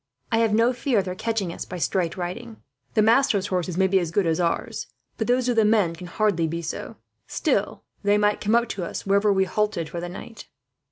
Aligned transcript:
I 0.31 0.39
have 0.39 0.51
no 0.51 0.73
fear 0.73 0.97
of 0.97 1.05
their 1.05 1.13
catching 1.13 1.53
us 1.53 1.63
by 1.63 1.77
straight 1.77 2.17
riding. 2.17 2.57
The 2.95 3.03
masters' 3.03 3.45
horses 3.45 3.77
may 3.77 3.85
be 3.85 3.99
as 3.99 4.09
good 4.09 4.25
as 4.25 4.39
ours, 4.39 4.87
but 5.19 5.27
those 5.27 5.47
of 5.47 5.55
the 5.55 5.63
men 5.63 5.95
can 5.95 6.07
hardly 6.07 6.47
be 6.47 6.63
so. 6.63 6.95
Still, 7.27 7.83
they 8.01 8.17
might 8.17 8.41
come 8.41 8.55
up 8.55 8.67
to 8.69 8.83
us 8.83 9.05
wherever 9.05 9.31
we 9.31 9.43
halted 9.45 9.89
for 9.89 10.01
the 10.01 10.09
night." 10.09 10.47